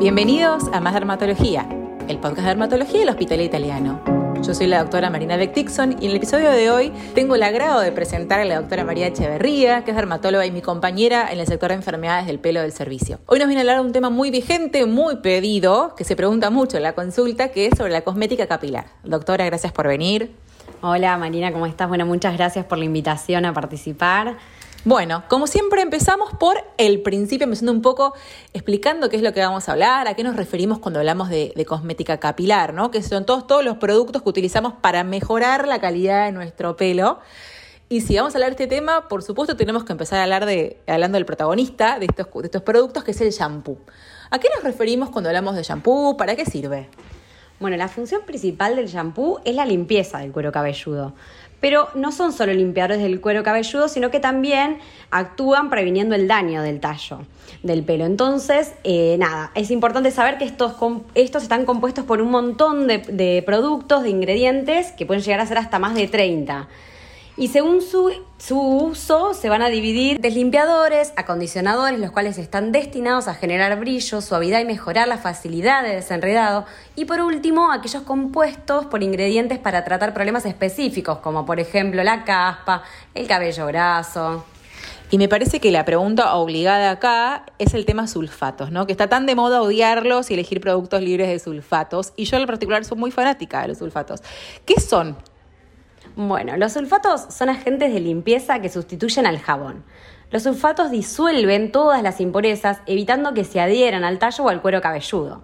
Bienvenidos 0.00 0.64
a 0.72 0.80
Más 0.80 0.94
Dermatología, 0.94 1.68
el 2.08 2.16
podcast 2.16 2.38
de 2.38 2.46
dermatología 2.46 3.00
del 3.00 3.10
Hospital 3.10 3.42
Italiano. 3.42 4.02
Yo 4.42 4.54
soy 4.54 4.66
la 4.66 4.78
doctora 4.78 5.10
Marina 5.10 5.36
Beck 5.36 5.52
Dixon 5.54 5.92
y 6.00 6.06
en 6.06 6.12
el 6.12 6.16
episodio 6.16 6.48
de 6.52 6.70
hoy 6.70 6.90
tengo 7.14 7.34
el 7.34 7.42
agrado 7.42 7.80
de 7.80 7.92
presentar 7.92 8.40
a 8.40 8.46
la 8.46 8.58
doctora 8.58 8.82
María 8.82 9.08
Echeverría, 9.08 9.84
que 9.84 9.90
es 9.90 9.96
dermatóloga 9.98 10.46
y 10.46 10.52
mi 10.52 10.62
compañera 10.62 11.30
en 11.30 11.38
el 11.38 11.46
sector 11.46 11.68
de 11.68 11.74
enfermedades 11.74 12.26
del 12.26 12.38
pelo 12.38 12.62
del 12.62 12.72
servicio. 12.72 13.18
Hoy 13.26 13.40
nos 13.40 13.48
viene 13.48 13.60
a 13.60 13.62
hablar 13.64 13.76
de 13.76 13.82
un 13.82 13.92
tema 13.92 14.08
muy 14.08 14.30
vigente, 14.30 14.86
muy 14.86 15.16
pedido, 15.16 15.94
que 15.94 16.04
se 16.04 16.16
pregunta 16.16 16.48
mucho 16.48 16.78
en 16.78 16.84
la 16.84 16.94
consulta, 16.94 17.48
que 17.48 17.66
es 17.66 17.76
sobre 17.76 17.92
la 17.92 18.00
cosmética 18.00 18.46
capilar. 18.46 18.86
Doctora, 19.04 19.44
gracias 19.44 19.70
por 19.70 19.86
venir. 19.86 20.34
Hola 20.80 21.18
Marina, 21.18 21.52
¿cómo 21.52 21.66
estás? 21.66 21.88
Bueno, 21.90 22.06
muchas 22.06 22.34
gracias 22.38 22.64
por 22.64 22.78
la 22.78 22.86
invitación 22.86 23.44
a 23.44 23.52
participar. 23.52 24.38
Bueno, 24.84 25.24
como 25.28 25.46
siempre 25.46 25.82
empezamos 25.82 26.32
por 26.32 26.56
el 26.78 27.02
principio, 27.02 27.44
empezando 27.44 27.70
un 27.70 27.82
poco 27.82 28.14
explicando 28.54 29.10
qué 29.10 29.16
es 29.16 29.22
lo 29.22 29.34
que 29.34 29.40
vamos 29.40 29.68
a 29.68 29.72
hablar, 29.72 30.08
a 30.08 30.14
qué 30.14 30.24
nos 30.24 30.36
referimos 30.36 30.78
cuando 30.78 31.00
hablamos 31.00 31.28
de, 31.28 31.52
cosmética 31.68 32.18
capilar, 32.18 32.72
¿no? 32.72 32.90
Que 32.90 33.02
son 33.02 33.26
todos, 33.26 33.46
todos 33.46 33.62
los 33.62 33.76
productos 33.76 34.22
que 34.22 34.28
utilizamos 34.30 34.72
para 34.72 35.04
mejorar 35.04 35.68
la 35.68 35.82
calidad 35.82 36.24
de 36.24 36.32
nuestro 36.32 36.76
pelo. 36.76 37.18
Y 37.90 38.00
si 38.00 38.16
vamos 38.16 38.34
a 38.34 38.38
hablar 38.38 38.56
de 38.56 38.64
este 38.64 38.74
tema, 38.74 39.06
por 39.08 39.22
supuesto 39.22 39.54
tenemos 39.54 39.84
que 39.84 39.92
empezar 39.92 40.18
a 40.20 40.22
hablar 40.22 40.46
de, 40.46 40.78
hablando 40.86 41.16
del 41.16 41.26
protagonista 41.26 41.98
de 41.98 42.06
estos, 42.06 42.26
de 42.32 42.46
estos 42.46 42.62
productos, 42.62 43.04
que 43.04 43.10
es 43.10 43.20
el 43.20 43.32
shampoo. 43.32 43.76
¿A 44.30 44.38
qué 44.38 44.48
nos 44.54 44.64
referimos 44.64 45.10
cuando 45.10 45.28
hablamos 45.28 45.56
de 45.56 45.62
shampoo? 45.62 46.16
¿Para 46.16 46.36
qué 46.36 46.46
sirve? 46.46 46.88
Bueno, 47.58 47.76
la 47.76 47.88
función 47.88 48.22
principal 48.24 48.76
del 48.76 48.86
shampoo 48.86 49.42
es 49.44 49.54
la 49.54 49.66
limpieza 49.66 50.20
del 50.20 50.32
cuero 50.32 50.50
cabelludo. 50.50 51.12
Pero 51.60 51.88
no 51.94 52.12
son 52.12 52.32
solo 52.32 52.52
limpiadores 52.52 53.02
del 53.02 53.20
cuero 53.20 53.42
cabelludo, 53.42 53.88
sino 53.88 54.10
que 54.10 54.20
también 54.20 54.78
actúan 55.10 55.70
previniendo 55.70 56.14
el 56.14 56.26
daño 56.26 56.62
del 56.62 56.80
tallo 56.80 57.20
del 57.62 57.82
pelo. 57.82 58.06
Entonces, 58.06 58.72
eh, 58.84 59.16
nada, 59.18 59.50
es 59.54 59.70
importante 59.70 60.10
saber 60.10 60.38
que 60.38 60.44
estos, 60.44 60.74
estos 61.14 61.42
están 61.42 61.66
compuestos 61.66 62.04
por 62.04 62.22
un 62.22 62.30
montón 62.30 62.86
de, 62.86 62.98
de 62.98 63.42
productos, 63.44 64.02
de 64.02 64.10
ingredientes, 64.10 64.92
que 64.92 65.04
pueden 65.04 65.22
llegar 65.22 65.40
a 65.40 65.46
ser 65.46 65.58
hasta 65.58 65.78
más 65.78 65.94
de 65.94 66.08
30 66.08 66.68
y 67.40 67.48
según 67.48 67.80
su, 67.80 68.12
uso 68.50 69.32
se 69.32 69.48
van 69.48 69.62
a 69.62 69.70
dividir 69.70 70.20
deslimpiadores, 70.20 71.14
acondicionadores, 71.16 71.98
los 71.98 72.10
cuales 72.10 72.36
están 72.36 72.70
destinados 72.70 73.28
a 73.28 73.34
generar 73.34 73.80
brillo, 73.80 74.20
suavidad 74.20 74.60
y 74.60 74.66
mejorar 74.66 75.08
la 75.08 75.16
facilidad 75.16 75.82
de 75.82 75.94
desenredado. 75.94 76.66
Y 76.96 77.06
por 77.06 77.22
último, 77.22 77.72
aquellos 77.72 78.02
compuestos 78.02 78.84
por 78.84 79.02
ingredientes 79.02 79.58
para 79.58 79.84
tratar 79.84 80.12
problemas 80.12 80.44
específicos, 80.44 81.20
como 81.20 81.46
por 81.46 81.60
ejemplo 81.60 82.04
la 82.04 82.24
caspa, 82.24 82.82
el 83.14 83.26
cabello 83.26 83.66
graso. 83.68 84.44
Y 85.10 85.16
me 85.16 85.26
parece 85.26 85.60
que 85.60 85.70
la 85.70 85.86
pregunta 85.86 86.34
obligada 86.34 86.90
acá 86.90 87.46
es 87.58 87.72
el 87.72 87.86
tema 87.86 88.06
sulfatos, 88.06 88.70
¿no? 88.70 88.86
Que 88.86 88.92
está 88.92 89.08
tan 89.08 89.24
de 89.24 89.34
moda 89.34 89.62
odiarlos 89.62 90.30
y 90.30 90.34
elegir 90.34 90.60
productos 90.60 91.00
libres 91.00 91.28
de 91.28 91.38
sulfatos. 91.38 92.12
Y 92.16 92.26
yo 92.26 92.36
en 92.36 92.46
particular 92.46 92.84
soy 92.84 92.98
muy 92.98 93.10
fanática 93.10 93.62
de 93.62 93.68
los 93.68 93.78
sulfatos. 93.78 94.20
¿Qué 94.66 94.78
son 94.78 95.16
bueno, 96.28 96.56
los 96.56 96.72
sulfatos 96.74 97.26
son 97.30 97.48
agentes 97.48 97.92
de 97.94 98.00
limpieza 98.00 98.60
que 98.60 98.68
sustituyen 98.68 99.26
al 99.26 99.38
jabón. 99.38 99.84
Los 100.30 100.42
sulfatos 100.42 100.90
disuelven 100.90 101.72
todas 101.72 102.02
las 102.02 102.20
impurezas, 102.20 102.80
evitando 102.86 103.32
que 103.32 103.44
se 103.44 103.60
adhieran 103.60 104.04
al 104.04 104.18
tallo 104.18 104.44
o 104.44 104.48
al 104.48 104.60
cuero 104.60 104.80
cabelludo. 104.80 105.42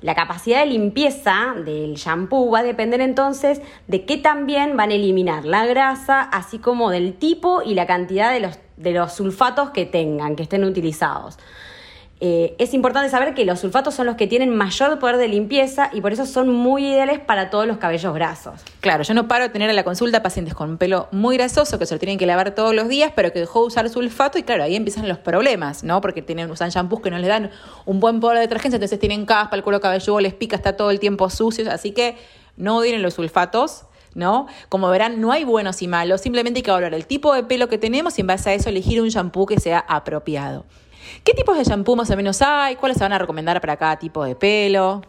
La 0.00 0.14
capacidad 0.14 0.60
de 0.60 0.66
limpieza 0.66 1.54
del 1.64 1.94
shampoo 1.94 2.50
va 2.50 2.60
a 2.60 2.62
depender 2.62 3.00
entonces 3.00 3.60
de 3.88 4.04
qué 4.04 4.16
también 4.16 4.76
van 4.76 4.90
a 4.90 4.94
eliminar 4.94 5.44
la 5.44 5.66
grasa, 5.66 6.20
así 6.22 6.58
como 6.58 6.90
del 6.90 7.14
tipo 7.14 7.62
y 7.62 7.74
la 7.74 7.86
cantidad 7.86 8.32
de 8.32 8.40
los, 8.40 8.58
de 8.76 8.92
los 8.92 9.12
sulfatos 9.14 9.70
que 9.70 9.84
tengan, 9.84 10.36
que 10.36 10.44
estén 10.44 10.64
utilizados. 10.64 11.38
Eh, 12.20 12.54
es 12.58 12.72
importante 12.74 13.10
saber 13.10 13.34
que 13.34 13.44
los 13.44 13.60
sulfatos 13.60 13.94
son 13.94 14.06
los 14.06 14.14
que 14.14 14.26
tienen 14.26 14.54
mayor 14.54 14.98
poder 14.98 15.16
de 15.16 15.26
limpieza 15.26 15.90
y 15.92 16.00
por 16.00 16.12
eso 16.12 16.26
son 16.26 16.48
muy 16.48 16.86
ideales 16.86 17.18
para 17.18 17.50
todos 17.50 17.66
los 17.66 17.78
cabellos 17.78 18.14
grasos. 18.14 18.60
Claro, 18.80 19.02
yo 19.02 19.14
no 19.14 19.26
paro 19.26 19.44
de 19.44 19.50
tener 19.50 19.68
a 19.68 19.72
la 19.72 19.82
consulta 19.82 20.22
pacientes 20.22 20.54
con 20.54 20.78
pelo 20.78 21.08
muy 21.10 21.36
grasoso 21.36 21.78
que 21.78 21.86
se 21.86 21.94
lo 21.94 21.98
tienen 21.98 22.16
que 22.16 22.26
lavar 22.26 22.54
todos 22.54 22.74
los 22.74 22.88
días, 22.88 23.12
pero 23.16 23.32
que 23.32 23.40
dejó 23.40 23.62
de 23.62 23.66
usar 23.66 23.90
sulfato 23.90 24.38
y 24.38 24.44
claro, 24.44 24.62
ahí 24.62 24.76
empiezan 24.76 25.08
los 25.08 25.18
problemas, 25.18 25.82
¿no? 25.82 26.00
Porque 26.00 26.22
tienen, 26.22 26.50
usan 26.50 26.70
shampoos 26.70 27.02
que 27.02 27.10
no 27.10 27.18
les 27.18 27.28
dan 27.28 27.50
un 27.84 27.98
buen 27.98 28.20
poder 28.20 28.36
de 28.38 28.42
detergencia, 28.42 28.76
entonces 28.76 28.98
tienen 29.00 29.26
caspa, 29.26 29.56
el 29.56 29.62
cuero 29.62 29.80
cabelludo 29.80 30.20
les 30.20 30.34
pica, 30.34 30.54
está 30.56 30.76
todo 30.76 30.90
el 30.90 31.00
tiempo 31.00 31.28
sucio, 31.30 31.70
así 31.70 31.90
que 31.90 32.16
no 32.56 32.76
odien 32.76 33.02
los 33.02 33.14
sulfatos. 33.14 33.86
¿no? 34.14 34.46
Como 34.68 34.88
verán, 34.90 35.20
no 35.20 35.32
hay 35.32 35.42
buenos 35.42 35.82
y 35.82 35.88
malos, 35.88 36.20
simplemente 36.20 36.58
hay 36.58 36.62
que 36.62 36.70
valorar 36.70 36.94
el 36.94 37.04
tipo 37.04 37.34
de 37.34 37.42
pelo 37.42 37.68
que 37.68 37.78
tenemos 37.78 38.16
y 38.16 38.20
en 38.20 38.28
base 38.28 38.50
a 38.50 38.54
eso 38.54 38.68
elegir 38.68 39.02
un 39.02 39.08
shampoo 39.08 39.44
que 39.44 39.58
sea 39.58 39.80
apropiado. 39.80 40.64
¿Qué 41.22 41.32
tipos 41.34 41.56
de 41.56 41.64
shampoo 41.64 41.96
más 41.96 42.10
o 42.10 42.16
menos 42.16 42.40
hay? 42.42 42.76
¿Cuáles 42.76 42.98
se 42.98 43.04
van 43.04 43.12
a 43.12 43.18
recomendar 43.18 43.60
para 43.60 43.76
cada 43.76 43.98
tipo 43.98 44.24
de 44.24 44.34
pelo? 44.34 45.02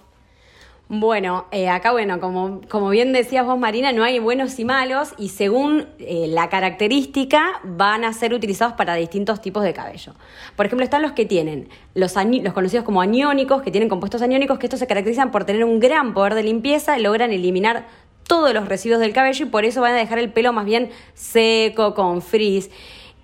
Bueno, 0.88 1.48
eh, 1.52 1.68
acá, 1.68 1.94
bueno, 1.94 2.20
como, 2.20 2.62
como, 2.70 2.90
bien 2.90 3.12
decías 3.12 3.44
vos, 3.44 3.58
Marina, 3.58 3.92
no 3.92 4.04
hay 4.04 4.20
buenos 4.20 4.60
y 4.60 4.66
malos 4.66 5.16
y 5.18 5.30
según 5.30 5.88
eh, 5.98 6.28
la 6.30 6.48
característica 6.50 7.60
van 7.64 8.04
a 8.04 8.14
ser 8.14 8.36
utilizados 8.36 8.76
para 8.76 8.94
distintos 8.94 9.42
tipos 9.42 9.64
de 9.64 9.74
cabello. 9.74 10.14
Por 10.56 10.68
ejemplo, 10.68 10.84
están 10.84 11.02
los 11.02 11.14
que 11.14 11.26
tienen 11.26 11.70
los, 11.96 12.14
los 12.16 12.54
conocidos 12.54 12.86
como 12.86 13.02
aniónicos, 13.02 13.64
que 13.64 13.72
tienen 13.72 13.90
compuestos 13.90 14.22
aniónicos, 14.22 14.60
que 14.60 14.68
estos 14.68 14.80
se 14.80 14.86
caracterizan 14.86 15.32
por 15.32 15.44
tener 15.44 15.64
un 15.64 15.80
gran 15.80 16.14
poder 16.14 16.36
de 16.36 16.44
limpieza, 16.44 17.00
logran 17.00 17.32
eliminar 17.32 17.88
todos 18.28 18.54
los 18.54 18.68
residuos 18.68 19.00
del 19.00 19.12
cabello 19.12 19.46
y 19.46 19.50
por 19.50 19.66
eso 19.66 19.82
van 19.82 19.94
a 19.94 19.98
dejar 19.98 20.20
el 20.20 20.32
pelo 20.32 20.54
más 20.54 20.66
bien 20.66 20.92
seco, 21.16 21.96
con 21.96 22.22
frizz. 22.22 22.70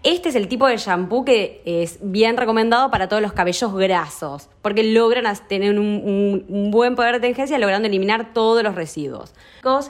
Este 0.03 0.29
es 0.29 0.35
el 0.35 0.47
tipo 0.47 0.65
de 0.65 0.77
shampoo 0.77 1.23
que 1.23 1.61
es 1.63 1.99
bien 2.01 2.35
recomendado 2.35 2.89
para 2.89 3.07
todos 3.07 3.21
los 3.21 3.33
cabellos 3.33 3.71
grasos, 3.75 4.49
porque 4.63 4.83
logran 4.83 5.31
tener 5.47 5.77
un, 5.77 6.69
buen 6.71 6.95
poder 6.95 7.13
de 7.13 7.19
detergencia 7.19 7.59
logrando 7.59 7.87
eliminar 7.87 8.33
todos 8.33 8.63
los 8.63 8.73
residuos. 8.73 9.31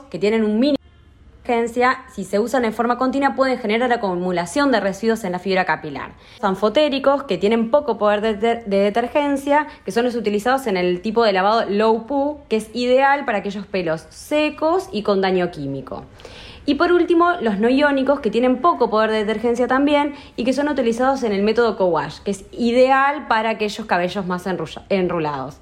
Que 0.10 0.20
tienen 0.20 0.44
un 0.44 0.60
mínimo 0.60 0.76
de 1.46 1.72
si 2.14 2.24
se 2.24 2.40
usan 2.40 2.66
en 2.66 2.74
forma 2.74 2.98
continua, 2.98 3.36
pueden 3.36 3.58
generar 3.58 3.92
acumulación 3.92 4.72
de 4.72 4.80
residuos 4.80 5.24
en 5.24 5.34
la 5.34 5.40
fibra 5.40 5.66
capilar. 5.66 6.12
Sanfotéricos, 6.40 7.24
que 7.24 7.38
tienen 7.38 7.72
poco 7.72 7.98
poder 7.98 8.22
de, 8.22 8.36
de 8.36 8.78
detergencia, 8.78 9.68
que 9.84 9.92
son 9.92 10.06
los 10.06 10.16
utilizados 10.16 10.68
en 10.68 10.78
el 10.78 11.02
tipo 11.02 11.24
de 11.24 11.34
lavado 11.34 11.70
low 11.70 12.06
poo, 12.06 12.42
que 12.48 12.58
es 12.58 12.70
ideal 12.74 13.26
para 13.26 13.40
aquellos 13.40 13.66
pelos 13.66 14.06
secos 14.10 14.88
y 14.92 15.04
con 15.04 15.22
daño 15.22 15.52
químico. 15.52 16.06
Y 16.66 16.76
por 16.76 16.92
último, 16.92 17.32
los 17.42 17.60
no 17.60 17.70
iónicos, 17.70 18.20
que 18.20 18.30
tienen 18.30 18.58
poco 18.58 18.90
poder 18.90 19.12
de 19.12 19.26
detergencia 19.26 19.68
también 19.68 20.14
y 20.36 20.44
que 20.44 20.54
son 20.54 20.70
utilizados 20.70 21.24
en 21.24 21.32
el 21.32 21.42
método 21.44 21.76
co-wash, 21.76 22.20
que 22.20 22.32
es 22.32 22.46
ideal 22.52 23.28
para 23.28 23.50
aquellos 23.52 23.86
cabellos 23.88 24.26
más 24.28 24.46
enrulados. 24.90 25.58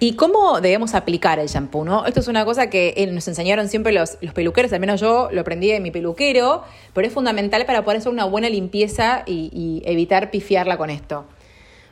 ¿Y 0.00 0.14
cómo 0.14 0.60
debemos 0.60 0.94
aplicar 0.94 1.40
el 1.40 1.48
shampoo? 1.48 1.84
¿no? 1.84 2.06
Esto 2.06 2.20
es 2.20 2.28
una 2.28 2.44
cosa 2.44 2.70
que 2.70 2.94
eh, 2.96 3.06
nos 3.08 3.26
enseñaron 3.26 3.68
siempre 3.68 3.92
los, 3.92 4.16
los, 4.20 4.32
peluqueros, 4.32 4.72
al 4.72 4.78
menos 4.78 5.00
yo 5.00 5.28
lo 5.32 5.40
aprendí 5.40 5.68
de 5.72 5.80
mi 5.80 5.90
peluquero, 5.90 6.62
pero 6.94 7.06
es 7.06 7.12
fundamental 7.12 7.66
para 7.66 7.82
poder 7.82 7.98
hacer 7.98 8.12
una 8.12 8.24
buena 8.24 8.48
limpieza 8.48 9.24
y, 9.26 9.50
y 9.52 9.82
evitar 9.90 10.30
pifiarla 10.30 10.76
con 10.76 10.90
esto. 10.90 11.24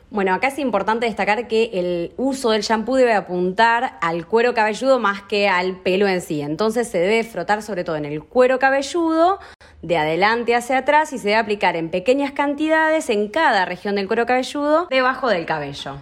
Bueno, 0.09 0.33
acá 0.33 0.47
es 0.47 0.57
importante 0.57 1.05
destacar 1.05 1.47
que 1.49 1.69
el 1.73 2.13
uso 2.15 2.51
del 2.51 2.61
shampoo 2.61 2.95
debe 2.95 3.13
apuntar 3.13 3.97
al 4.01 4.25
cuero 4.25 4.53
cabelludo 4.53 4.99
más 4.99 5.21
que 5.21 5.49
al 5.49 5.75
pelo 5.81 6.07
en 6.07 6.21
sí. 6.21 6.41
Entonces 6.41 6.87
se 6.87 6.97
debe 6.97 7.23
frotar 7.25 7.61
sobre 7.61 7.83
todo 7.83 7.97
en 7.97 8.05
el 8.05 8.23
cuero 8.23 8.57
cabelludo, 8.57 9.39
de 9.81 9.97
adelante 9.97 10.55
hacia 10.55 10.79
atrás 10.79 11.11
y 11.11 11.17
se 11.17 11.29
debe 11.29 11.39
aplicar 11.39 11.75
en 11.75 11.89
pequeñas 11.89 12.31
cantidades 12.31 13.09
en 13.09 13.27
cada 13.27 13.65
región 13.65 13.95
del 13.95 14.07
cuero 14.07 14.25
cabelludo 14.25 14.87
debajo 14.89 15.27
del 15.27 15.45
cabello. 15.45 15.97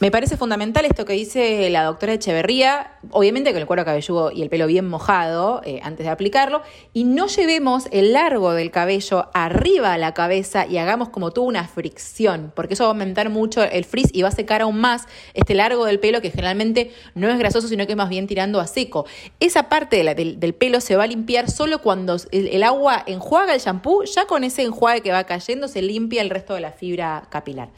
Me 0.00 0.12
parece 0.12 0.36
fundamental 0.36 0.84
esto 0.84 1.04
que 1.04 1.14
dice 1.14 1.68
la 1.70 1.82
doctora 1.82 2.12
Echeverría, 2.12 2.92
obviamente 3.10 3.50
con 3.50 3.60
el 3.60 3.66
cuero 3.66 3.84
cabelludo 3.84 4.30
y 4.30 4.42
el 4.42 4.48
pelo 4.48 4.68
bien 4.68 4.88
mojado 4.88 5.60
eh, 5.64 5.80
antes 5.82 6.06
de 6.06 6.10
aplicarlo, 6.10 6.62
y 6.92 7.02
no 7.02 7.26
llevemos 7.26 7.88
el 7.90 8.12
largo 8.12 8.52
del 8.52 8.70
cabello 8.70 9.28
arriba 9.34 9.94
a 9.94 9.98
la 9.98 10.14
cabeza 10.14 10.66
y 10.66 10.78
hagamos 10.78 11.08
como 11.08 11.32
tú 11.32 11.42
una 11.42 11.66
fricción, 11.66 12.52
porque 12.54 12.74
eso 12.74 12.84
va 12.84 12.90
a 12.90 12.92
aumentar 12.92 13.28
mucho 13.28 13.64
el 13.64 13.84
frizz 13.84 14.10
y 14.12 14.22
va 14.22 14.28
a 14.28 14.30
secar 14.30 14.62
aún 14.62 14.78
más 14.78 15.08
este 15.34 15.56
largo 15.56 15.84
del 15.84 15.98
pelo 15.98 16.20
que 16.20 16.30
generalmente 16.30 16.92
no 17.16 17.28
es 17.28 17.36
grasoso, 17.36 17.66
sino 17.66 17.84
que 17.86 17.94
es 17.94 17.98
más 17.98 18.08
bien 18.08 18.28
tirando 18.28 18.60
a 18.60 18.68
seco. 18.68 19.04
Esa 19.40 19.68
parte 19.68 20.04
del, 20.04 20.54
pelo 20.54 20.80
se 20.80 20.94
va 20.94 21.04
a 21.04 21.08
limpiar 21.08 21.50
solo 21.50 21.82
cuando 21.82 22.18
el, 22.30 22.46
el 22.46 22.62
agua 22.62 23.02
enjuaga 23.04 23.52
el 23.52 23.60
shampoo, 23.60 24.04
ya 24.04 24.26
con 24.26 24.44
ese 24.44 24.62
enjuague 24.62 25.00
que 25.00 25.10
va 25.10 25.24
cayendo 25.24 25.66
se 25.66 25.82
limpia 25.82 26.22
el 26.22 26.30
resto 26.30 26.54
de 26.54 26.60
la 26.60 26.70
fibra 26.70 27.26
capilar. 27.30 27.70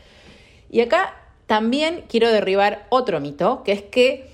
Y 0.70 0.82
acá 0.82 1.19
también 1.50 2.04
quiero 2.08 2.30
derribar 2.30 2.86
otro 2.90 3.18
mito, 3.18 3.64
que 3.64 3.72
es 3.72 3.82
que, 3.82 4.30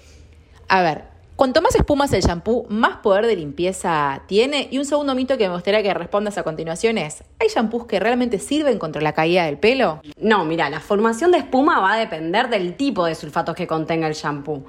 a 0.68 0.82
ver, 0.82 1.04
cuanto 1.34 1.62
más 1.62 1.74
espuma 1.74 2.04
es 2.04 2.12
el 2.12 2.20
shampoo, 2.20 2.66
más 2.68 2.98
poder 2.98 3.24
de 3.24 3.34
limpieza 3.34 4.20
tiene. 4.26 4.68
Y 4.70 4.76
un 4.76 4.84
segundo 4.84 5.14
mito 5.14 5.38
que 5.38 5.48
me 5.48 5.54
gustaría 5.54 5.82
que 5.82 5.94
respondas 5.94 6.36
a 6.36 6.42
continuación 6.42 6.98
es, 6.98 7.24
¿hay 7.40 7.48
shampoos 7.48 7.86
que 7.86 8.00
realmente 8.00 8.38
sirven 8.38 8.78
contra 8.78 9.00
la 9.00 9.14
caída 9.14 9.46
del 9.46 9.56
pelo? 9.56 10.02
No, 10.20 10.44
mira, 10.44 10.68
la 10.68 10.80
formación 10.80 11.32
de 11.32 11.38
espuma 11.38 11.80
va 11.80 11.94
a 11.94 11.96
depender 11.96 12.50
del 12.50 12.76
tipo 12.76 13.06
de 13.06 13.14
sulfatos 13.14 13.56
que 13.56 13.66
contenga 13.66 14.06
el 14.08 14.12
shampoo. 14.12 14.66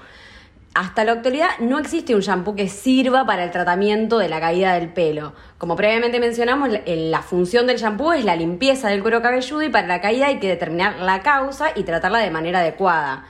Hasta 0.77 1.03
la 1.03 1.13
actualidad 1.13 1.57
no 1.57 1.79
existe 1.79 2.13
un 2.13 2.21
shampoo 2.21 2.53
que 2.53 2.69
sirva 2.69 3.25
para 3.25 3.43
el 3.43 3.49
tratamiento 3.49 4.19
de 4.19 4.29
la 4.29 4.39
caída 4.39 4.75
del 4.75 4.89
pelo. 4.89 5.33
Como 5.57 5.75
previamente 5.75 6.19
mencionamos, 6.19 6.69
la 6.85 7.23
función 7.23 7.65
del 7.65 7.77
shampoo 7.77 8.13
es 8.13 8.23
la 8.23 8.35
limpieza 8.35 8.89
del 8.89 9.01
cuero 9.01 9.23
cabelludo 9.23 9.63
y 9.63 9.69
para 9.69 9.87
la 9.87 10.01
caída 10.01 10.27
hay 10.27 10.37
que 10.37 10.49
determinar 10.49 10.99
la 10.99 11.23
causa 11.23 11.71
y 11.75 11.81
tratarla 11.81 12.19
de 12.19 12.29
manera 12.29 12.59
adecuada. 12.59 13.25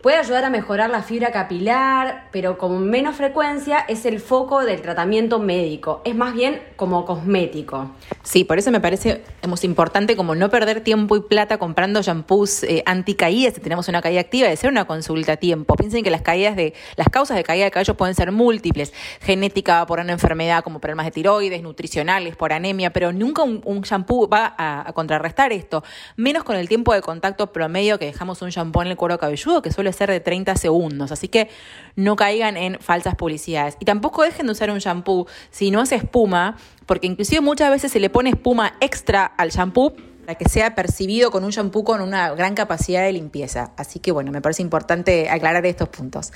Puede 0.00 0.18
ayudar 0.18 0.44
a 0.44 0.50
mejorar 0.50 0.90
la 0.90 1.02
fibra 1.02 1.32
capilar, 1.32 2.28
pero 2.30 2.56
con 2.56 2.88
menos 2.88 3.16
frecuencia 3.16 3.80
es 3.88 4.06
el 4.06 4.20
foco 4.20 4.64
del 4.64 4.80
tratamiento 4.80 5.40
médico. 5.40 6.02
Es 6.04 6.14
más 6.14 6.34
bien 6.34 6.62
como 6.76 7.04
cosmético. 7.04 7.90
Sí, 8.22 8.44
por 8.44 8.58
eso 8.58 8.70
me 8.70 8.78
parece 8.78 9.24
importante 9.62 10.14
como 10.14 10.36
no 10.36 10.50
perder 10.50 10.82
tiempo 10.82 11.16
y 11.16 11.20
plata 11.20 11.58
comprando 11.58 12.00
shampoos 12.00 12.62
eh, 12.62 12.84
anticaídas 12.86 13.54
si 13.54 13.60
tenemos 13.60 13.88
una 13.88 14.00
caída 14.00 14.20
activa, 14.20 14.46
de 14.46 14.54
hacer 14.54 14.70
una 14.70 14.84
consulta 14.84 15.32
a 15.32 15.36
tiempo. 15.36 15.74
Piensen 15.74 16.04
que 16.04 16.10
las 16.10 16.22
caídas 16.22 16.54
de 16.54 16.74
las 16.94 17.08
causas 17.08 17.36
de 17.36 17.42
caída 17.42 17.64
de 17.64 17.72
cabello 17.72 17.96
pueden 17.96 18.14
ser 18.14 18.30
múltiples, 18.30 18.92
genética 19.20 19.84
por 19.86 19.98
una 19.98 20.12
enfermedad 20.12 20.62
como 20.62 20.80
problemas 20.80 21.06
de 21.06 21.12
tiroides, 21.12 21.60
nutricionales, 21.60 22.36
por 22.36 22.52
anemia, 22.52 22.92
pero 22.92 23.12
nunca 23.12 23.42
un, 23.42 23.80
shampoo 23.80 24.28
va 24.28 24.54
a, 24.56 24.88
a, 24.88 24.92
contrarrestar 24.92 25.52
esto, 25.52 25.82
menos 26.14 26.44
con 26.44 26.54
el 26.54 26.68
tiempo 26.68 26.94
de 26.94 27.00
contacto 27.00 27.52
promedio 27.52 27.98
que 27.98 28.04
dejamos 28.04 28.42
un 28.42 28.50
shampoo 28.50 28.82
en 28.82 28.88
el 28.88 28.96
cuero 28.96 29.18
cabelludo 29.18 29.60
que 29.60 29.72
suele 29.72 29.87
ser 29.92 30.10
de 30.10 30.20
30 30.20 30.56
segundos, 30.56 31.12
así 31.12 31.28
que 31.28 31.48
no 31.96 32.16
caigan 32.16 32.56
en 32.56 32.78
falsas 32.80 33.14
publicidades. 33.14 33.76
Y 33.80 33.84
tampoco 33.84 34.22
dejen 34.22 34.46
de 34.46 34.52
usar 34.52 34.70
un 34.70 34.78
shampoo 34.78 35.26
si 35.50 35.70
no 35.70 35.80
hace 35.80 35.96
espuma, 35.96 36.56
porque 36.86 37.06
inclusive 37.06 37.40
muchas 37.40 37.70
veces 37.70 37.92
se 37.92 38.00
le 38.00 38.10
pone 38.10 38.30
espuma 38.30 38.74
extra 38.80 39.24
al 39.24 39.50
shampoo 39.50 39.94
para 40.24 40.36
que 40.36 40.48
sea 40.48 40.74
percibido 40.74 41.30
con 41.30 41.44
un 41.44 41.50
shampoo 41.50 41.84
con 41.84 42.00
una 42.00 42.34
gran 42.34 42.54
capacidad 42.54 43.02
de 43.02 43.12
limpieza. 43.12 43.72
Así 43.76 43.98
que 43.98 44.12
bueno, 44.12 44.30
me 44.30 44.42
parece 44.42 44.62
importante 44.62 45.30
aclarar 45.30 45.64
estos 45.64 45.88
puntos. 45.88 46.32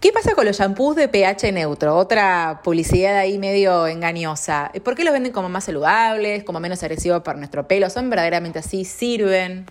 ¿Qué 0.00 0.12
pasa 0.12 0.34
con 0.34 0.44
los 0.44 0.58
shampoos 0.58 0.94
de 0.94 1.08
pH 1.08 1.52
neutro? 1.52 1.96
Otra 1.96 2.60
publicidad 2.62 3.16
ahí 3.16 3.38
medio 3.38 3.86
engañosa. 3.86 4.70
¿Por 4.84 4.94
qué 4.94 5.04
los 5.04 5.12
venden 5.12 5.32
como 5.32 5.48
más 5.48 5.64
saludables, 5.64 6.44
como 6.44 6.60
menos 6.60 6.82
agresivos 6.82 7.22
para 7.22 7.38
nuestro 7.38 7.66
pelo? 7.66 7.88
¿Son 7.88 8.08
verdaderamente 8.10 8.58
así? 8.58 8.84
¿Sirven? 8.84 9.66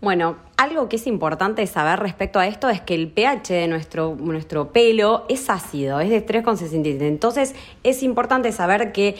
Bueno, 0.00 0.36
algo 0.56 0.88
que 0.88 0.96
es 0.96 1.06
importante 1.06 1.66
saber 1.66 2.00
respecto 2.00 2.38
a 2.38 2.46
esto 2.46 2.70
es 2.70 2.80
que 2.80 2.94
el 2.94 3.08
pH 3.08 3.52
de 3.52 3.68
nuestro, 3.68 4.16
nuestro 4.18 4.72
pelo 4.72 5.26
es 5.28 5.50
ácido, 5.50 6.00
es 6.00 6.08
de 6.08 6.24
3,67. 6.24 7.02
Entonces 7.02 7.54
es 7.82 8.02
importante 8.02 8.50
saber 8.52 8.92
que 8.92 9.16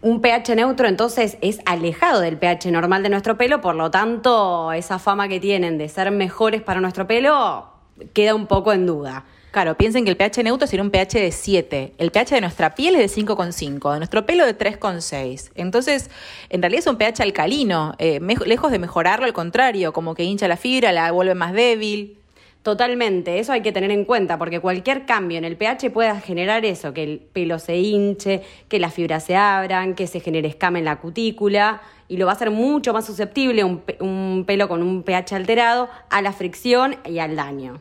un 0.00 0.20
pH 0.20 0.56
neutro 0.56 0.88
entonces 0.88 1.38
es 1.40 1.60
alejado 1.66 2.20
del 2.20 2.36
pH 2.36 2.72
normal 2.72 3.04
de 3.04 3.10
nuestro 3.10 3.36
pelo, 3.36 3.60
por 3.60 3.76
lo 3.76 3.92
tanto 3.92 4.72
esa 4.72 4.98
fama 4.98 5.28
que 5.28 5.38
tienen 5.38 5.78
de 5.78 5.88
ser 5.88 6.10
mejores 6.10 6.62
para 6.62 6.80
nuestro 6.80 7.06
pelo 7.06 7.68
queda 8.12 8.34
un 8.34 8.46
poco 8.48 8.72
en 8.72 8.86
duda. 8.86 9.24
Claro, 9.50 9.76
piensen 9.76 10.04
que 10.04 10.10
el 10.10 10.16
pH 10.16 10.42
neutro 10.44 10.66
sería 10.66 10.82
un 10.82 10.90
pH 10.90 11.20
de 11.20 11.32
7. 11.32 11.94
El 11.96 12.10
pH 12.10 12.34
de 12.34 12.40
nuestra 12.42 12.74
piel 12.74 12.96
es 12.96 13.14
de 13.14 13.22
5,5, 13.22 13.92
de 13.94 13.98
nuestro 13.98 14.26
pelo 14.26 14.44
de 14.44 14.56
3,6. 14.56 15.52
Entonces, 15.54 16.10
en 16.50 16.60
realidad 16.60 16.80
es 16.80 16.86
un 16.86 16.98
pH 16.98 17.22
alcalino, 17.22 17.94
eh, 17.98 18.20
lejos 18.20 18.70
de 18.70 18.78
mejorarlo, 18.78 19.24
al 19.24 19.32
contrario, 19.32 19.94
como 19.94 20.14
que 20.14 20.24
hincha 20.24 20.48
la 20.48 20.58
fibra, 20.58 20.92
la 20.92 21.10
vuelve 21.12 21.34
más 21.34 21.54
débil. 21.54 22.18
Totalmente, 22.62 23.38
eso 23.38 23.52
hay 23.52 23.62
que 23.62 23.72
tener 23.72 23.90
en 23.90 24.04
cuenta, 24.04 24.36
porque 24.36 24.60
cualquier 24.60 25.06
cambio 25.06 25.38
en 25.38 25.44
el 25.44 25.56
pH 25.56 25.90
puede 25.90 26.20
generar 26.20 26.66
eso, 26.66 26.92
que 26.92 27.04
el 27.04 27.20
pelo 27.20 27.58
se 27.58 27.78
hinche, 27.78 28.42
que 28.68 28.78
las 28.78 28.92
fibras 28.92 29.24
se 29.24 29.36
abran, 29.36 29.94
que 29.94 30.06
se 30.06 30.20
genere 30.20 30.48
escama 30.48 30.78
en 30.78 30.84
la 30.84 30.96
cutícula, 30.96 31.80
y 32.08 32.18
lo 32.18 32.26
va 32.26 32.32
a 32.32 32.34
hacer 32.34 32.50
mucho 32.50 32.92
más 32.92 33.06
susceptible 33.06 33.64
un, 33.64 33.82
un 34.00 34.44
pelo 34.46 34.68
con 34.68 34.82
un 34.82 35.02
pH 35.04 35.36
alterado 35.36 35.88
a 36.10 36.20
la 36.20 36.32
fricción 36.32 36.96
y 37.06 37.20
al 37.20 37.36
daño. 37.36 37.80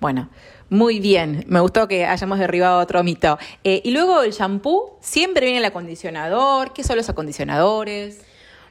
Bueno, 0.00 0.30
muy 0.70 1.00
bien, 1.00 1.44
me 1.48 1.58
gustó 1.58 1.88
que 1.88 2.06
hayamos 2.06 2.38
derribado 2.38 2.78
otro 2.78 3.02
mito. 3.02 3.38
Eh, 3.64 3.82
y 3.84 3.90
luego 3.90 4.22
el 4.22 4.30
shampoo, 4.30 4.96
siempre 5.00 5.46
viene 5.46 5.58
el 5.58 5.64
acondicionador. 5.64 6.72
¿Qué 6.72 6.84
son 6.84 6.96
los 6.96 7.08
acondicionadores? 7.08 8.24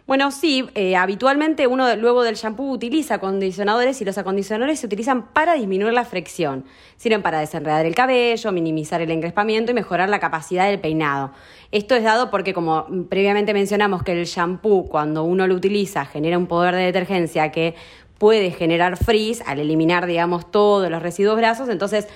Bueno, 0.07 0.31
sí, 0.31 0.67
eh, 0.73 0.95
habitualmente 0.95 1.67
uno 1.67 1.95
luego 1.97 2.23
del 2.23 2.35
shampoo 2.35 2.71
utiliza 2.71 3.15
acondicionadores 3.15 4.01
y 4.01 4.05
los 4.05 4.17
acondicionadores 4.17 4.79
se 4.79 4.87
utilizan 4.87 5.27
para 5.33 5.53
disminuir 5.53 5.93
la 5.93 6.03
fricción. 6.05 6.65
Sirven 6.95 7.21
para 7.21 7.41
desenredar 7.41 7.85
el 7.85 7.93
cabello, 7.93 8.51
minimizar 8.53 9.01
el 9.01 9.11
encrespamiento 9.11 9.71
y 9.71 9.75
mejorar 9.75 10.09
la 10.09 10.19
capacidad 10.19 10.67
del 10.67 10.79
peinado. 10.79 11.31
Esto 11.71 11.95
es 11.95 12.03
dado 12.03 12.31
porque, 12.31 12.55
como 12.55 12.87
previamente 13.09 13.53
mencionamos, 13.53 14.01
que 14.01 14.13
el 14.13 14.25
shampoo 14.25 14.87
cuando 14.87 15.25
uno 15.25 15.45
lo 15.45 15.53
utiliza 15.53 16.05
genera 16.05 16.37
un 16.37 16.47
poder 16.47 16.73
de 16.73 16.85
detergencia 16.85 17.51
que 17.51 17.75
puede 18.19 18.51
generar 18.51 18.97
frizz 18.97 19.41
al 19.47 19.59
eliminar, 19.59 20.05
digamos, 20.05 20.51
todos 20.51 20.91
los 20.91 21.01
residuos 21.01 21.37
grasos. 21.37 21.69
Entonces, 21.69 22.07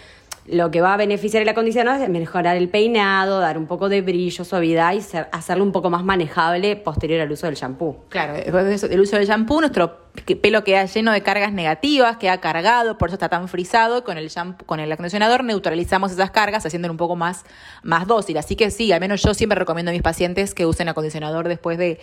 lo 0.46 0.72
que 0.72 0.82
va 0.82 0.94
a 0.94 0.98
beneficiar 0.98 1.42
el 1.42 1.50
acondicionador 1.50 2.02
es 2.02 2.10
mejorar 2.10 2.58
el 2.58 2.70
peinado, 2.70 3.40
dar 3.40 3.58
un 3.58 3.66
poco 3.66 3.88
de 3.88 4.02
brillo, 4.02 4.44
suavidad 4.44 4.94
y 4.94 5.02
hacerlo 5.32 5.64
un 5.64 5.72
poco 5.72 5.90
más 5.90 6.04
manejable 6.04 6.76
posterior 6.76 7.22
al 7.22 7.32
uso 7.32 7.46
del 7.46 7.56
shampoo. 7.56 8.04
Claro, 8.10 8.34
después 8.34 8.82
del 8.82 9.00
uso 9.00 9.16
del 9.16 9.26
shampoo, 9.26 9.62
nuestro 9.62 10.04
pelo 10.42 10.64
queda 10.64 10.86
lleno 10.86 11.12
de 11.12 11.24
cargas 11.24 11.54
negativas, 11.54 12.18
queda 12.18 12.40
cargado, 12.40 12.98
por 12.98 13.10
eso 13.10 13.16
está 13.16 13.30
tan 13.30 13.48
frisado. 13.48 14.04
Con 14.04 14.18
el 14.18 14.28
shampoo, 14.30 14.66
con 14.66 14.80
el 14.80 14.92
acondicionador 14.92 15.44
neutralizamos 15.44 16.12
esas 16.12 16.32
cargas, 16.32 16.66
haciéndolo 16.66 16.92
un 16.92 16.98
poco 16.98 17.16
más, 17.16 17.46
más 17.82 18.06
dócil. 18.06 18.38
Así 18.38 18.56
que 18.56 18.70
sí, 18.70 18.92
al 18.92 19.00
menos 19.00 19.22
yo 19.22 19.34
siempre 19.34 19.58
recomiendo 19.58 19.92
a 19.92 19.94
mis 19.94 20.04
pacientes 20.04 20.54
que 20.54 20.66
usen 20.66 20.90
acondicionador 20.90 21.48
después 21.48 21.78
del 21.78 22.00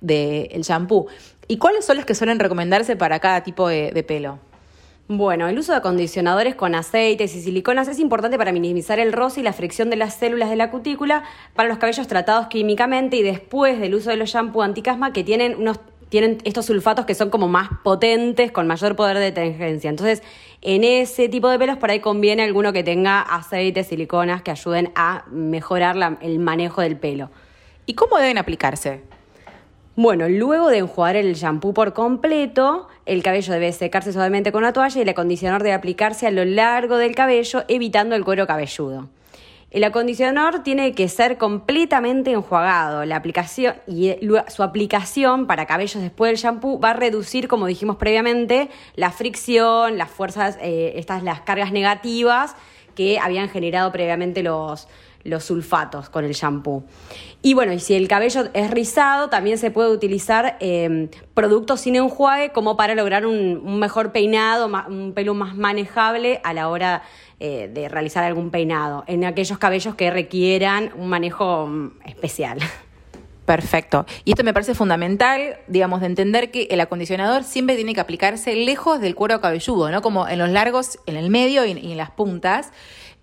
de, 0.00 0.60
shampoo. 0.62 1.06
¿Y 1.46 1.58
cuáles 1.58 1.84
son 1.84 1.96
los 1.96 2.06
que 2.06 2.14
suelen 2.14 2.38
recomendarse 2.38 2.96
para 2.96 3.20
cada 3.20 3.42
tipo 3.42 3.68
de, 3.68 4.04
pelo? 4.06 4.38
Bueno, 5.06 5.48
el 5.48 5.58
uso 5.58 5.72
de 5.72 5.78
acondicionadores 5.78 6.54
con 6.54 6.74
aceites 6.74 7.34
y 7.34 7.42
siliconas 7.42 7.88
es 7.88 7.98
importante 7.98 8.38
para 8.38 8.52
minimizar 8.52 8.98
el 8.98 9.12
roce 9.12 9.40
y 9.40 9.42
la 9.42 9.52
fricción 9.52 9.90
de 9.90 9.96
las 9.96 10.14
células 10.14 10.48
de 10.48 10.56
la 10.56 10.70
cutícula 10.70 11.24
para 11.54 11.68
los 11.68 11.76
cabellos 11.76 12.08
tratados 12.08 12.46
químicamente 12.46 13.18
y 13.18 13.22
después 13.22 13.78
del 13.78 13.96
uso 13.96 14.08
de 14.08 14.16
los 14.16 14.30
shampoos 14.30 14.64
anticasma 14.64 15.12
que 15.12 15.22
tienen 15.22 15.56
unos 15.56 15.78
tienen 16.08 16.38
estos 16.44 16.66
sulfatos 16.66 17.06
que 17.06 17.14
son 17.14 17.28
como 17.28 17.48
más 17.48 17.68
potentes, 17.82 18.52
con 18.52 18.66
mayor 18.66 18.94
poder 18.94 19.18
de 19.18 19.24
detergencia. 19.24 19.90
Entonces, 19.90 20.22
en 20.62 20.84
ese 20.84 21.28
tipo 21.28 21.50
de 21.50 21.58
pelos 21.58 21.76
por 21.76 21.90
ahí 21.90 22.00
conviene 22.00 22.44
alguno 22.44 22.72
que 22.72 22.84
tenga 22.84 23.20
aceites, 23.20 23.88
siliconas 23.88 24.40
que 24.42 24.52
ayuden 24.52 24.92
a 24.94 25.24
mejorar 25.30 26.18
el 26.20 26.38
manejo 26.38 26.82
del 26.82 26.96
pelo. 26.96 27.30
¿Y 27.84 27.94
cómo 27.94 28.16
deben 28.18 28.38
aplicarse? 28.38 29.02
Bueno, 29.96 30.28
luego 30.28 30.70
de 30.70 30.78
enjuagar 30.78 31.14
el 31.14 31.34
shampoo 31.34 31.72
por 31.72 31.92
completo, 31.92 32.88
el 33.06 33.22
cabello 33.22 33.52
debe 33.52 33.72
secarse 33.72 34.12
suavemente 34.12 34.50
con 34.50 34.64
una 34.64 34.72
toalla 34.72 34.98
y 34.98 35.02
el 35.02 35.08
acondicionador 35.08 35.62
debe 35.62 35.74
aplicarse 35.74 36.26
a 36.26 36.32
lo 36.32 36.44
largo 36.44 36.96
del 36.96 37.14
cabello, 37.14 37.62
evitando 37.68 38.16
el 38.16 38.24
cuero 38.24 38.44
cabelludo. 38.48 39.08
El 39.70 39.84
acondicionador 39.84 40.64
tiene 40.64 40.94
que 40.94 41.08
ser 41.08 41.38
completamente 41.38 42.32
enjuagado. 42.32 43.04
La 43.04 43.14
aplicación 43.16 43.76
y 43.86 44.12
su 44.48 44.64
aplicación 44.64 45.46
para 45.46 45.66
cabellos 45.66 46.02
después 46.02 46.30
del 46.30 46.38
shampoo 46.38 46.80
va 46.80 46.90
a 46.90 46.94
reducir, 46.94 47.46
como 47.46 47.66
dijimos 47.66 47.94
previamente, 47.94 48.70
la 48.96 49.12
fricción, 49.12 49.96
las 49.96 50.10
fuerzas, 50.10 50.58
eh, 50.60 50.94
estas 50.96 51.22
las 51.22 51.40
cargas 51.42 51.70
negativas 51.70 52.56
que 52.96 53.20
habían 53.20 53.48
generado 53.48 53.92
previamente 53.92 54.42
los, 54.42 54.88
los 55.24 55.44
sulfatos 55.44 56.10
con 56.10 56.24
el 56.24 56.32
shampoo. 56.32 56.84
Y 57.42 57.54
bueno, 57.54 57.72
y 57.72 57.80
si 57.80 57.94
el 57.94 58.08
cabello 58.08 58.48
es 58.54 58.70
rizado, 58.70 59.28
también 59.28 59.58
se 59.58 59.70
puede 59.70 59.90
utilizar 59.90 60.56
eh, 60.60 61.08
productos 61.34 61.80
sin 61.80 61.96
enjuague 61.96 62.50
como 62.52 62.76
para 62.76 62.94
lograr 62.94 63.26
un, 63.26 63.78
mejor 63.78 64.12
peinado, 64.12 64.70
un 64.88 65.12
pelo 65.12 65.34
más 65.34 65.56
manejable 65.56 66.40
a 66.44 66.52
la 66.52 66.68
hora 66.68 67.02
eh, 67.40 67.70
de 67.72 67.88
realizar 67.88 68.24
algún 68.24 68.50
peinado, 68.50 69.04
en 69.06 69.24
aquellos 69.24 69.58
cabellos 69.58 69.94
que 69.94 70.10
requieran 70.10 70.92
un 70.96 71.08
manejo 71.08 71.66
mm, 71.66 71.90
especial. 72.06 72.58
Perfecto. 73.44 74.06
Y 74.24 74.30
esto 74.30 74.42
me 74.42 74.54
parece 74.54 74.74
fundamental, 74.74 75.58
digamos, 75.66 76.00
de 76.00 76.06
entender 76.06 76.50
que 76.50 76.68
el 76.70 76.80
acondicionador 76.80 77.44
siempre 77.44 77.76
tiene 77.76 77.92
que 77.92 78.00
aplicarse 78.00 78.54
lejos 78.56 79.00
del 79.00 79.14
cuero 79.14 79.40
cabelludo, 79.40 79.90
¿no? 79.90 80.00
Como 80.00 80.26
en 80.26 80.38
los 80.38 80.48
largos, 80.48 80.98
en 81.04 81.16
el 81.16 81.28
medio 81.28 81.66
y 81.66 81.72
en 81.72 81.96
las 81.98 82.10
puntas. 82.10 82.70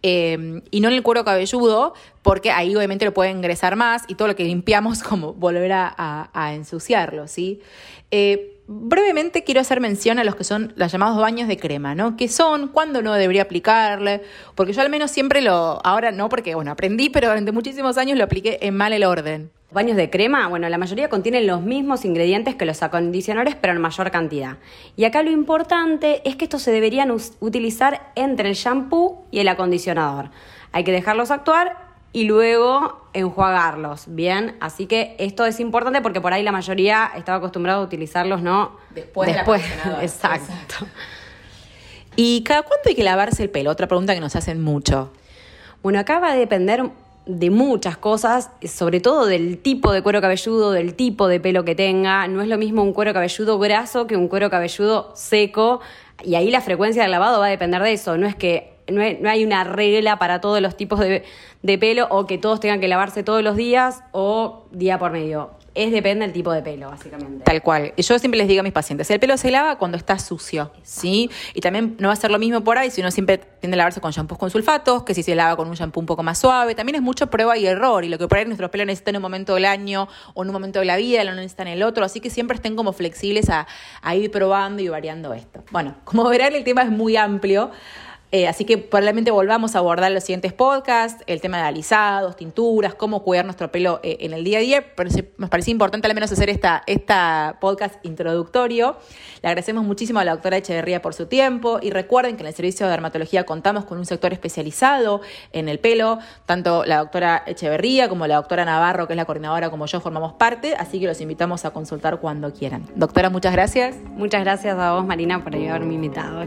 Em, 0.03 0.61
y 0.71 0.79
no 0.81 0.87
en 0.87 0.95
el 0.95 1.03
cuero 1.03 1.23
cabelludo, 1.23 1.93
porque 2.23 2.49
ahí 2.51 2.75
obviamente 2.75 3.05
lo 3.05 3.13
puede 3.13 3.29
ingresar 3.29 3.75
más 3.75 4.03
y 4.07 4.15
todo 4.15 4.27
lo 4.27 4.35
que 4.35 4.43
limpiamos 4.43 5.03
como 5.03 5.33
volver 5.33 5.71
a, 5.73 6.53
ensuciarlo, 6.53 7.27
¿sí? 7.27 7.61
Eh, 8.09 8.57
brevemente 8.67 9.43
quiero 9.43 9.61
hacer 9.61 9.79
mención 9.79 10.17
a 10.17 10.23
los 10.23 10.35
que 10.35 10.43
son 10.43 10.73
los 10.75 10.91
llamados 10.91 11.17
baños 11.17 11.47
de 11.47 11.57
crema, 11.57 11.93
¿no? 11.93 12.17
¿Qué 12.17 12.27
son? 12.27 12.69
¿Cuándo 12.69 13.01
no 13.01 13.13
debería 13.13 13.43
aplicarle? 13.43 14.21
Porque 14.55 14.73
yo 14.73 14.81
al 14.81 14.89
menos 14.89 15.11
siempre 15.11 15.41
lo, 15.41 15.85
ahora 15.85 16.11
no, 16.11 16.29
porque 16.29 16.55
bueno, 16.55 16.71
aprendí, 16.71 17.09
pero 17.09 17.27
durante 17.27 17.51
muchísimos 17.51 17.97
años 17.97 18.17
lo 18.17 18.23
apliqué 18.23 18.59
en 18.61 18.75
mal 18.75 18.93
el 18.93 19.03
orden. 19.03 19.51
Baños 19.71 19.95
de 19.95 20.09
crema, 20.09 20.47
bueno, 20.49 20.67
la 20.67 20.77
mayoría 20.77 21.07
contienen 21.07 21.47
los 21.47 21.61
mismos 21.61 22.03
ingredientes 22.03 22.55
que 22.55 22.65
los 22.65 22.83
acondicionadores, 22.83 23.55
pero 23.55 23.71
en 23.71 23.79
mayor 23.79 24.11
cantidad. 24.11 24.57
Y 24.97 25.05
acá 25.05 25.23
lo 25.23 25.31
importante 25.31 26.21
es 26.27 26.35
que 26.35 26.43
estos 26.43 26.61
se 26.61 26.71
deberían 26.71 27.09
utilizar 27.39 28.11
entre 28.15 28.49
el 28.49 28.55
shampoo 28.55 29.23
y 29.31 29.39
el 29.39 29.47
acondicionador. 29.47 30.29
Hay 30.73 30.83
que 30.83 30.91
dejarlos 30.91 31.31
actuar 31.31 31.77
y 32.11 32.25
luego 32.25 33.07
enjuagarlos, 33.13 34.05
¿bien? 34.07 34.57
Así 34.59 34.87
que 34.87 35.15
esto 35.19 35.45
es 35.45 35.61
importante 35.61 36.01
porque 36.01 36.19
por 36.19 36.33
ahí 36.33 36.43
la 36.43 36.51
mayoría 36.51 37.09
estaba 37.15 37.37
acostumbrado 37.37 37.81
a 37.81 37.85
utilizarlos, 37.85 38.41
¿no? 38.41 38.75
Después, 38.89 39.33
Después. 39.33 39.63
Exacto. 40.01 40.51
Exacto. 40.51 40.87
¿Y 42.17 42.43
cada 42.43 42.63
cuánto 42.63 42.89
hay 42.89 42.95
que 42.95 43.03
lavarse 43.03 43.43
el 43.43 43.49
pelo? 43.49 43.71
Otra 43.71 43.87
pregunta 43.87 44.13
que 44.13 44.19
nos 44.19 44.35
hacen 44.35 44.61
mucho. 44.61 45.13
Bueno, 45.81 45.99
acá 45.99 46.19
va 46.19 46.31
a 46.31 46.35
depender 46.35 46.83
de 47.25 47.49
muchas 47.49 47.97
cosas, 47.97 48.51
sobre 48.63 48.99
todo 48.99 49.25
del 49.25 49.59
tipo 49.59 49.91
de 49.91 50.01
cuero 50.01 50.21
cabelludo, 50.21 50.71
del 50.71 50.95
tipo 50.95 51.27
de 51.27 51.39
pelo 51.39 51.63
que 51.63 51.75
tenga. 51.75 52.27
No 52.27 52.41
es 52.41 52.47
lo 52.47 52.57
mismo 52.57 52.83
un 52.83 52.93
cuero 52.93 53.13
cabelludo 53.13 53.59
graso 53.59 54.07
que 54.07 54.15
un 54.15 54.27
cuero 54.27 54.49
cabelludo 54.49 55.11
seco. 55.15 55.81
y 56.23 56.35
ahí 56.35 56.51
la 56.51 56.61
frecuencia 56.61 57.03
del 57.03 57.11
lavado 57.11 57.39
va 57.39 57.47
a 57.47 57.49
depender 57.49 57.81
de 57.83 57.93
eso. 57.93 58.17
No 58.17 58.27
es 58.27 58.35
que 58.35 58.73
no 58.91 59.01
hay, 59.01 59.45
una 59.45 59.63
regla 59.63 60.19
para 60.19 60.41
todos 60.41 60.61
los 60.61 60.75
tipos 60.75 60.99
de, 60.99 61.23
de 61.61 61.77
pelo 61.77 62.07
o 62.09 62.25
que 62.25 62.37
todos 62.37 62.59
tengan 62.59 62.79
que 62.81 62.87
lavarse 62.87 63.23
todos 63.23 63.43
los 63.43 63.55
días 63.55 64.03
o 64.11 64.65
día 64.71 64.99
por 64.99 65.11
medio 65.11 65.60
es 65.73 65.91
depende 65.91 66.25
del 66.25 66.33
tipo 66.33 66.51
de 66.51 66.61
pelo, 66.61 66.89
básicamente. 66.89 67.43
Tal 67.45 67.61
cual. 67.61 67.93
Yo 67.95 68.19
siempre 68.19 68.37
les 68.37 68.47
digo 68.47 68.59
a 68.59 68.63
mis 68.63 68.73
pacientes, 68.73 69.09
el 69.09 69.19
pelo 69.19 69.37
se 69.37 69.51
lava 69.51 69.77
cuando 69.77 69.97
está 69.97 70.19
sucio, 70.19 70.71
¿sí? 70.83 71.29
Y 71.53 71.61
también 71.61 71.95
no 71.99 72.09
va 72.09 72.13
a 72.13 72.17
ser 72.17 72.29
lo 72.29 72.39
mismo 72.39 72.61
por 72.63 72.77
ahí 72.77 72.91
si 72.91 73.01
uno 73.01 73.11
siempre 73.11 73.37
tiende 73.37 73.75
a 73.75 73.77
lavarse 73.77 74.01
con 74.01 74.11
shampoos 74.11 74.37
con 74.37 74.49
sulfatos, 74.49 75.03
que 75.03 75.13
si 75.13 75.23
se 75.23 75.33
lava 75.33 75.55
con 75.55 75.69
un 75.69 75.75
shampoo 75.75 76.01
un 76.01 76.05
poco 76.05 76.23
más 76.23 76.39
suave. 76.39 76.75
También 76.75 76.95
es 76.95 77.01
mucho 77.01 77.27
prueba 77.27 77.57
y 77.57 77.65
error. 77.65 78.03
Y 78.03 78.09
lo 78.09 78.17
que 78.17 78.27
por 78.27 78.37
ahí 78.37 78.45
nuestros 78.45 78.69
pelos 78.69 78.85
necesitan 78.87 79.15
en 79.15 79.19
un 79.19 79.23
momento 79.23 79.55
del 79.55 79.65
año 79.65 80.07
o 80.33 80.43
en 80.43 80.49
un 80.49 80.53
momento 80.53 80.79
de 80.79 80.85
la 80.85 80.97
vida, 80.97 81.23
lo 81.23 81.33
necesitan 81.33 81.67
en 81.67 81.73
el 81.73 81.83
otro. 81.83 82.03
Así 82.03 82.19
que 82.19 82.29
siempre 82.29 82.55
estén 82.55 82.75
como 82.75 82.91
flexibles 82.91 83.49
a, 83.49 83.67
a 84.01 84.15
ir 84.15 84.29
probando 84.29 84.81
y 84.81 84.89
variando 84.89 85.33
esto. 85.33 85.63
Bueno, 85.71 85.95
como 86.03 86.27
verán, 86.27 86.53
el 86.53 86.63
tema 86.63 86.81
es 86.81 86.89
muy 86.89 87.15
amplio. 87.15 87.71
Eh, 88.31 88.47
así 88.47 88.63
que 88.63 88.77
probablemente 88.77 89.29
volvamos 89.29 89.75
a 89.75 89.79
abordar 89.79 90.11
los 90.11 90.23
siguientes 90.23 90.53
podcasts, 90.53 91.21
el 91.27 91.41
tema 91.41 91.57
de 91.57 91.63
alisados, 91.63 92.37
tinturas, 92.37 92.95
cómo 92.95 93.23
cuidar 93.23 93.43
nuestro 93.43 93.71
pelo 93.71 93.99
eh, 94.03 94.17
en 94.21 94.33
el 94.33 94.43
día 94.43 94.59
a 94.59 94.61
día. 94.61 94.85
Pero 94.95 95.09
nos 95.37 95.49
parecía 95.49 95.73
importante 95.73 96.07
al 96.07 96.13
menos 96.13 96.31
hacer 96.31 96.49
esta, 96.49 96.83
esta 96.87 97.57
podcast 97.59 98.03
introductorio. 98.05 98.97
Le 99.41 99.49
agradecemos 99.49 99.83
muchísimo 99.83 100.19
a 100.19 100.23
la 100.23 100.31
doctora 100.31 100.57
Echeverría 100.57 101.01
por 101.01 101.13
su 101.13 101.25
tiempo 101.25 101.79
y 101.81 101.89
recuerden 101.89 102.37
que 102.37 102.43
en 102.43 102.47
el 102.47 102.53
servicio 102.53 102.85
de 102.85 102.91
dermatología 102.91 103.43
contamos 103.45 103.85
con 103.85 103.97
un 103.97 104.05
sector 104.05 104.31
especializado 104.31 105.21
en 105.51 105.67
el 105.67 105.79
pelo, 105.79 106.19
tanto 106.45 106.85
la 106.85 106.99
doctora 106.99 107.43
Echeverría 107.45 108.07
como 108.07 108.27
la 108.27 108.35
doctora 108.35 108.63
Navarro, 108.63 109.07
que 109.07 109.13
es 109.13 109.17
la 109.17 109.25
coordinadora 109.25 109.69
como 109.69 109.87
yo, 109.87 109.99
formamos 109.99 110.33
parte, 110.33 110.75
así 110.75 110.99
que 110.99 111.07
los 111.07 111.19
invitamos 111.19 111.65
a 111.65 111.71
consultar 111.71 112.19
cuando 112.19 112.53
quieran. 112.53 112.85
Doctora, 112.95 113.29
muchas 113.29 113.51
gracias. 113.51 113.95
Muchas 114.11 114.41
gracias 114.43 114.77
a 114.77 114.93
vos, 114.93 115.05
Marina, 115.05 115.43
por 115.43 115.53
haberme 115.53 115.95
invitado 115.95 116.45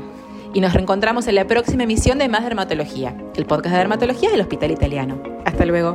y 0.55 0.61
nos 0.61 0.73
reencontramos 0.73 1.27
en 1.27 1.35
la 1.35 1.47
próxima 1.47 1.83
emisión 1.83 2.19
de 2.19 2.29
Más 2.29 2.45
Dermatología, 2.45 3.15
el 3.37 3.45
podcast 3.45 3.73
de 3.73 3.79
dermatología 3.79 4.31
del 4.31 4.41
Hospital 4.41 4.71
Italiano. 4.71 5.21
Hasta 5.45 5.67
luego. 5.67 5.95